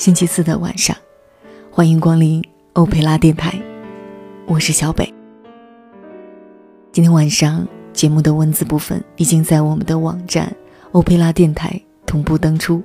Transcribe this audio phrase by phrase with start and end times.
[0.00, 0.96] 星期四的晚上，
[1.70, 2.42] 欢迎光临
[2.72, 3.60] 欧佩拉电台，
[4.46, 5.12] 我是小北。
[6.90, 10.50] 今天晚上节目的文字部分已经在我们的网站
[10.92, 12.82] 欧佩拉电台同步登出。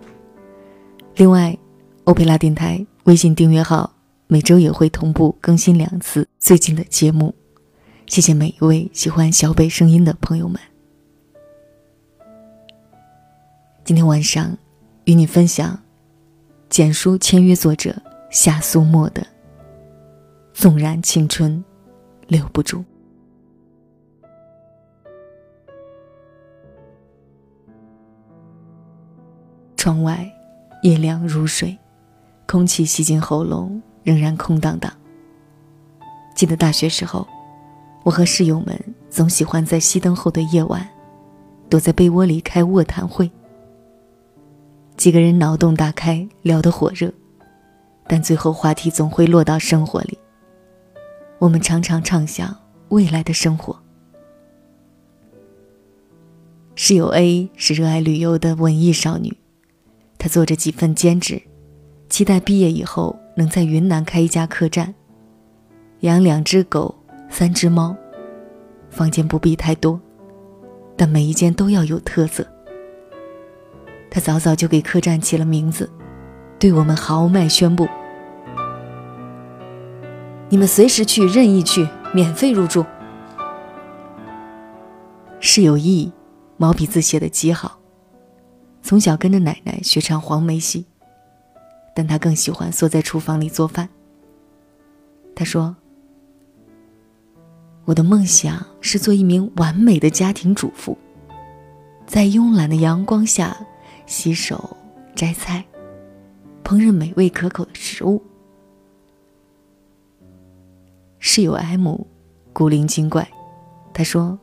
[1.16, 1.58] 另外，
[2.04, 3.90] 欧佩拉电台微信订阅号
[4.28, 7.34] 每周也会同步更新两次最近的节目。
[8.08, 10.60] 谢谢每一位喜欢小北声音的朋友们。
[13.86, 14.58] 今天晚上
[15.06, 15.80] 与你分享。
[16.70, 17.96] 简书签约作者
[18.30, 19.22] 夏苏沫的
[20.54, 21.64] 《纵然青春
[22.28, 22.80] 留不住》。
[29.78, 30.30] 窗外
[30.82, 31.78] 夜凉如水，
[32.48, 34.92] 空气吸进喉咙，仍然空荡荡。
[36.36, 37.26] 记得大学时候，
[38.04, 38.78] 我和室友们
[39.10, 40.86] 总喜欢在熄灯后的夜晚，
[41.70, 43.32] 躲在被窝里开卧谈会。
[44.98, 47.12] 几个人脑洞大开，聊得火热，
[48.08, 50.18] 但最后话题总会落到生活里。
[51.38, 52.56] 我们常常畅想
[52.90, 53.78] 未来的生活。
[56.76, 59.38] 室友 A 是热爱旅游的文艺少女，
[60.18, 61.42] 她做着几份兼职，
[62.10, 64.96] 期待毕业以后能在云南开一家客栈，
[66.00, 66.96] 养两只狗、
[67.30, 67.96] 三只猫，
[68.90, 70.00] 房间不必太多，
[70.96, 72.48] 但每一间都要有特色。
[74.16, 75.92] 他早早就给客栈起了名字，
[76.58, 77.86] 对我们豪迈宣布
[80.48, 82.86] ：“你们随时去，任意去，免费入住。”
[85.42, 86.14] 室友意，
[86.56, 87.78] 毛笔字写的极好，
[88.82, 90.86] 从小跟着奶奶学唱黄梅戏，
[91.94, 93.90] 但他更喜欢缩在厨房里做饭。
[95.36, 95.76] 他说
[97.84, 100.98] ：“我的梦想是做一名完美的家庭主妇，
[102.08, 103.54] 在慵懒的阳光下。”
[104.06, 104.78] 洗手、
[105.16, 105.66] 摘菜、
[106.64, 108.22] 烹饪美味可口的食物。
[111.20, 112.02] 室友 M
[112.54, 113.28] 古灵精怪，
[113.94, 114.38] 他说：“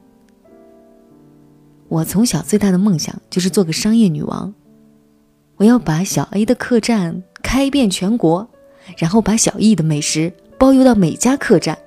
[1.89, 4.53] 我从小最大的梦想就是做个商业女王，
[5.57, 8.49] 我要把小 A 的客栈开遍全国，
[8.99, 11.79] 然后把小 E 的美食包邮到每家客栈。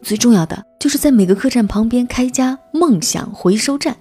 [0.00, 3.96] 最重要的就是在每个客栈旁边开家梦想回收站，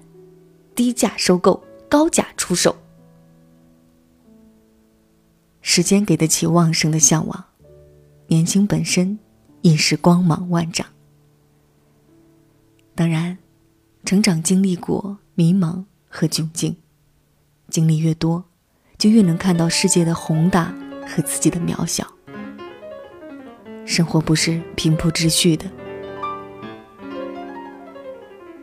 [0.73, 1.61] 低价收购。”
[1.91, 2.75] 高价出手。
[5.61, 7.45] 时间给得起旺盛的向往，
[8.27, 9.17] 年轻本身
[9.61, 10.85] 亦是光芒万丈。
[12.93, 13.37] 当然，
[14.03, 16.75] 成长经历过迷茫和窘境，
[17.69, 18.43] 经历越多，
[18.97, 20.75] 就越能看到世界的宏大
[21.07, 22.05] 和自己的渺小。
[23.85, 25.71] 生活不是平铺直叙的，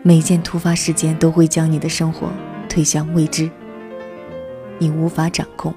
[0.03, 2.31] 每件突发事件都会将你的生活。
[2.71, 3.51] 推向未知，
[4.79, 5.75] 你无法掌控，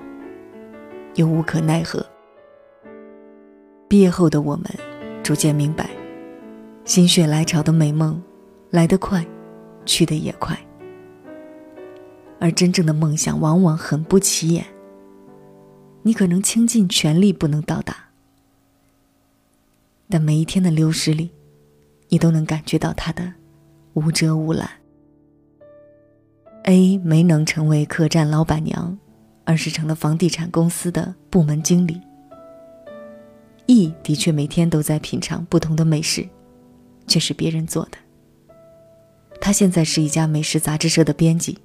[1.16, 2.06] 又无可奈何。
[3.88, 4.66] 毕业后的我们，
[5.24, 5.90] 逐渐明白，
[6.86, 8.22] 心血来潮的美梦，
[8.70, 9.26] 来得快，
[9.86, 10.58] 去得也快。
[12.40, 14.66] 而真正的梦想，往往很不起眼。
[16.04, 17.96] 你可能倾尽全力不能到达，
[20.10, 21.30] 但每一天的流逝里，
[22.10, 23.34] 你都能感觉到它的
[23.94, 24.81] 无遮无拦。
[26.64, 28.98] A 没能成为客栈老板娘，
[29.46, 32.00] 而是成了房地产公司的部门经理。
[33.66, 36.28] E 的确每天都在品尝不同的美食，
[37.08, 37.98] 却是别人做的。
[39.40, 41.58] 他现在是一家美食杂志社的编辑。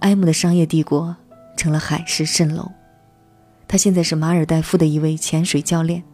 [0.00, 1.16] M 的商业帝国
[1.56, 2.70] 成了海市蜃楼，
[3.66, 6.04] 他现在是马尔代夫的一位潜水教练。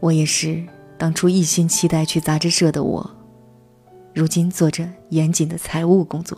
[0.00, 0.66] 我也是
[0.98, 3.19] 当初一心期待去杂志社的我。
[4.12, 6.36] 如今做着严谨的财务工作，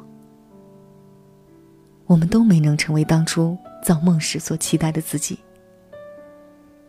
[2.06, 5.38] 我们都没能成为当初造梦时所期待的自己，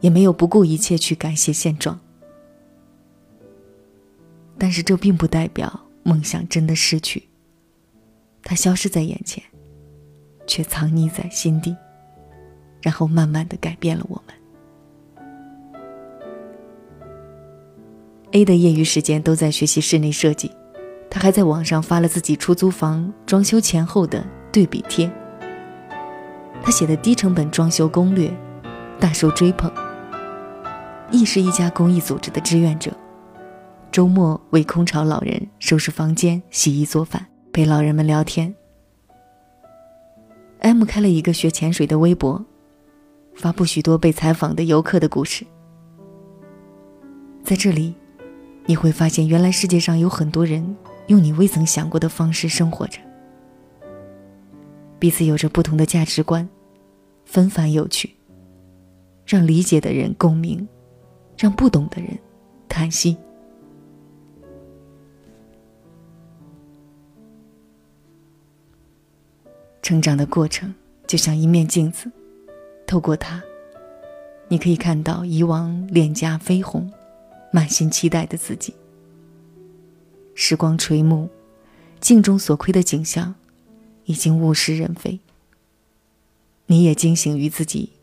[0.02, 2.00] 也没有不顾一切去感谢现状。
[4.58, 7.24] 但是这并不代表梦想真的失去，
[8.44, 9.42] 它消失在眼前，
[10.46, 11.75] 却藏匿在心底，
[12.81, 14.36] 然后慢慢的改变了我们。
[18.31, 20.52] A 的业余时间都在学习室内设计。
[21.13, 25.10] 他还在网上发了自己出租房装修前后的对比贴。
[26.63, 28.36] 他写的低成本装修攻略
[29.00, 29.71] 大受追捧。
[31.12, 32.92] 亦是一家公益组织的志愿者，
[33.92, 38.56] 周末为空巢老人收拾房间、洗衣做饭，陪老人们聊天。
[40.62, 42.44] M 开了一个学潜水的微博，
[43.36, 45.45] 发布许多被采访的游客的故事。
[47.44, 47.94] 在这里，
[48.65, 50.75] 你会发现，原来世界上有很多人。
[51.08, 53.00] 用你未曾想过的方式生活着。
[55.00, 56.48] 彼此有着不同的价值观，
[57.26, 58.16] 纷繁有趣。
[59.26, 60.68] 让理解的人共鸣，
[61.38, 62.10] 让不懂的人
[62.68, 63.16] 叹息。
[69.82, 70.74] 成长的过程
[71.08, 72.12] 就像一面镜子，
[72.86, 73.42] 透过它，
[74.50, 76.92] 你可以看到以往脸颊绯红、
[77.52, 78.74] 满心期待的自己。
[80.36, 81.30] 时光垂暮，
[82.00, 83.36] 镜中所窥的景象，
[84.06, 85.20] 已经物是人非。
[86.68, 87.94] 你也惊醒于自己。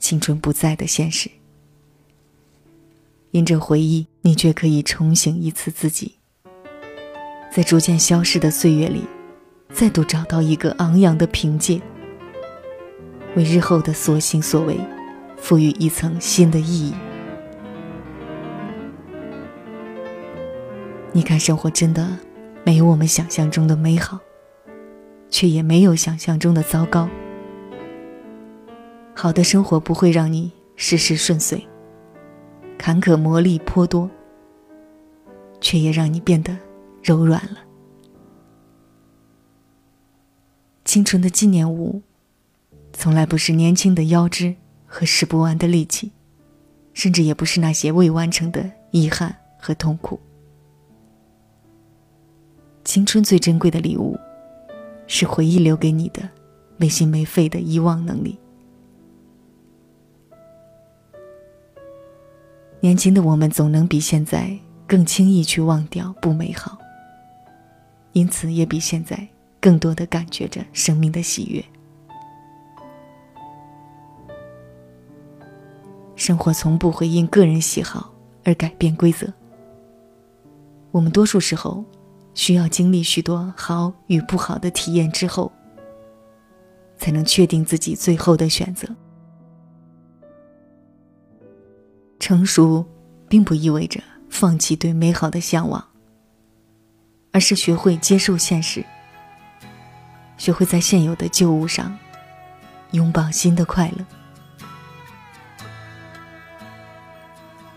[0.00, 1.28] 青春不在的现实，
[3.32, 6.14] 因着回忆，你却可以重醒一次自己，
[7.52, 9.02] 在逐渐消逝的岁月里，
[9.72, 11.82] 再度找到一个昂扬的凭借，
[13.34, 14.78] 为日后的所行所为
[15.36, 16.94] 赋予一层新的意义。
[21.18, 22.16] 你看，生活真的
[22.64, 24.20] 没有我们想象中的美好，
[25.28, 27.08] 却也没有想象中的糟糕。
[29.16, 31.66] 好的生活不会让你事事顺遂，
[32.78, 34.08] 坎坷磨砺颇多，
[35.60, 36.56] 却也让你变得
[37.02, 37.58] 柔软了。
[40.84, 42.00] 青春的纪念物，
[42.92, 44.54] 从来不是年轻的腰肢
[44.86, 46.12] 和使不完的力气，
[46.94, 50.20] 甚至也不是那些未完成的遗憾和痛苦。
[52.88, 54.18] 青春最珍贵的礼物，
[55.06, 56.26] 是回忆留给你的
[56.78, 58.38] 没心没肺的遗忘能力。
[62.80, 66.78] 年轻的我们总能比现在更轻易去忘掉不美好，
[68.12, 69.28] 因此也比现在
[69.60, 71.62] 更多的感觉着生命的喜悦。
[76.16, 78.10] 生活从不会因个人喜好
[78.44, 79.30] 而改变规则。
[80.90, 81.84] 我们多数时候
[82.38, 85.50] 需要经历许多好与不好的体验之后，
[86.96, 88.88] 才能确定自己最后的选择。
[92.20, 92.86] 成熟，
[93.28, 94.00] 并不意味着
[94.30, 95.84] 放弃对美好的向往，
[97.32, 98.84] 而是学会接受现实，
[100.36, 101.98] 学会在现有的旧物上
[102.92, 104.06] 拥抱新的快乐。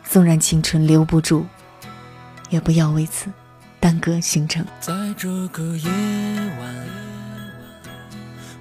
[0.03, 1.47] 纵然青春留不住，
[2.51, 3.31] 也不要为此
[3.81, 4.63] 耽搁行程。
[4.79, 6.75] 在这个夜晚，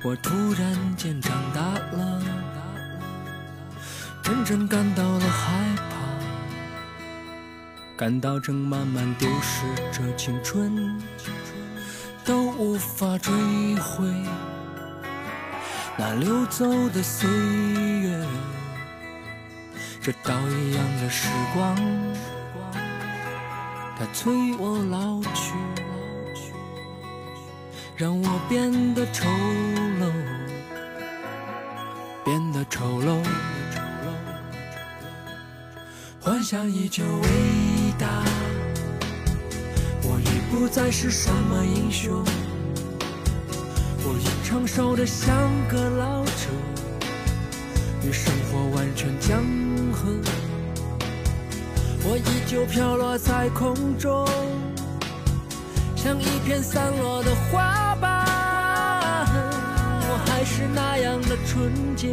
[0.03, 1.61] 我突然间长大
[1.95, 2.23] 了。
[4.23, 5.93] 真正感到了害怕，
[7.99, 10.99] 感到正慢慢丢失着青春，
[12.25, 13.35] 都无法追
[13.77, 14.07] 回
[15.99, 18.27] 那流走的岁月。
[20.01, 21.77] 这倒一样的时光，
[24.01, 25.53] 它催我老去，
[27.95, 29.29] 让我变得丑
[30.01, 30.11] 陋，
[32.25, 33.23] 变得丑陋。
[36.19, 37.29] 幻想依旧伟
[37.99, 38.25] 大，
[40.03, 42.25] 我已不再是什么英雄，
[44.03, 45.29] 我已成熟的像
[45.69, 46.49] 个老者，
[48.03, 49.45] 与生活完全僵
[49.93, 50.11] 合。
[52.03, 54.27] 我依旧飘落在空中，
[55.95, 58.27] 像一片散落的花瓣，
[60.09, 62.09] 我还是那样的纯洁。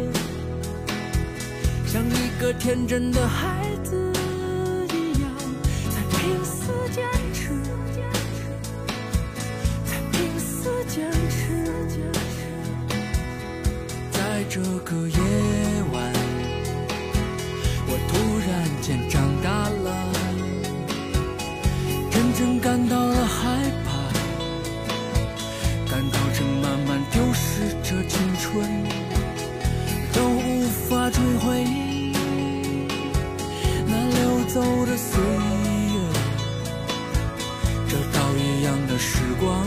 [1.86, 4.12] 像一个天真的孩子
[4.92, 5.30] 一样，
[5.90, 7.02] 在拼死坚
[7.32, 7.48] 持，
[9.86, 11.64] 在拼死坚持。
[14.12, 15.18] 在这个夜
[38.98, 39.64] 时光，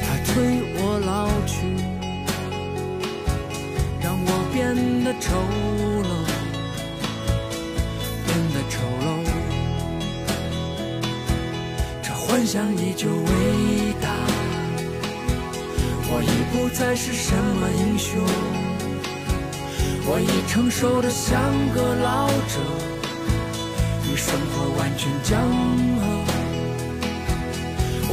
[0.00, 1.54] 它催我老去，
[4.00, 5.36] 让我变得丑
[6.02, 6.08] 陋，
[8.26, 9.06] 变得丑陋。
[12.02, 14.08] 这幻想依旧伟大，
[16.08, 18.24] 我已不再是什么英雄。
[20.04, 21.38] 我已成熟的像
[21.74, 22.58] 个老者，
[24.10, 25.38] 与生活完全僵
[26.00, 26.21] 合。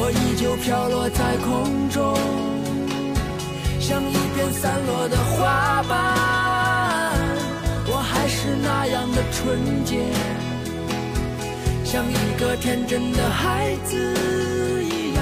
[0.02, 2.16] 我依旧飘落在空中，
[3.82, 5.94] 像一片散落的花瓣。
[7.86, 9.98] 我还是那样的纯洁，
[11.84, 13.98] 像一个天真的孩子
[14.86, 15.22] 一样，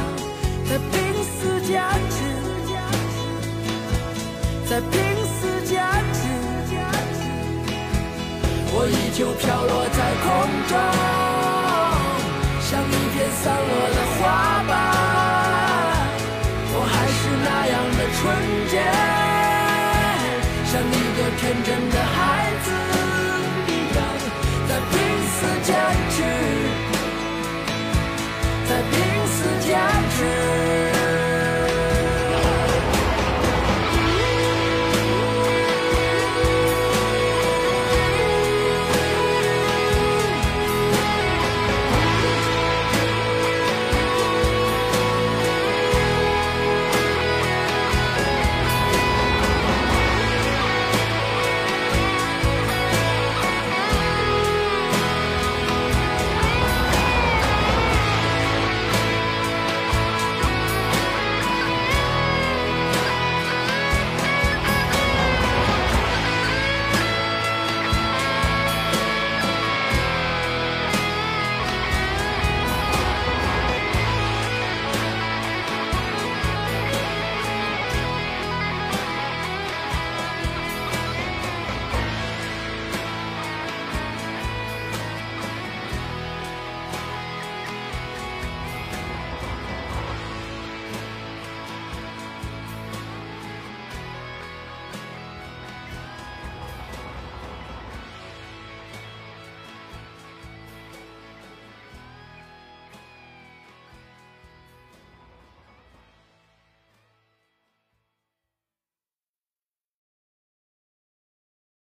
[0.69, 0.93] 在拼
[1.25, 1.81] 死坚
[2.13, 2.15] 持，
[4.69, 4.93] 在拼
[5.25, 5.81] 死坚
[6.13, 6.21] 持。
[8.69, 10.27] 我依旧飘落在空
[10.69, 10.77] 中，
[12.61, 13.96] 像一片散落的。
[21.35, 22.96] 天真的孩子。